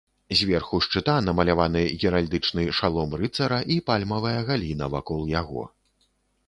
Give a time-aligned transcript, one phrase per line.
[0.37, 5.63] Зверху шчыта намаляваны геральдычны шалом рыцара і пальмавая галіна вакол яго.